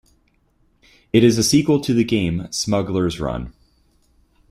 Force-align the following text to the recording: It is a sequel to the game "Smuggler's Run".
It 1.13 1.23
is 1.23 1.37
a 1.37 1.43
sequel 1.43 1.79
to 1.81 1.93
the 1.93 2.03
game 2.03 2.47
"Smuggler's 2.51 3.19
Run". 3.19 3.53